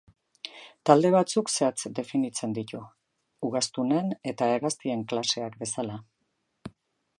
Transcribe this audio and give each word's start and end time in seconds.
Talde 0.89 1.09
batzuk 1.15 1.51
zehatz 1.55 1.91
definitzen 1.99 2.55
ditu, 2.59 2.81
ugaztunen 3.49 4.11
eta 4.33 4.51
hegaztien 4.57 5.07
klaseak 5.13 5.63
bezala. 5.63 6.03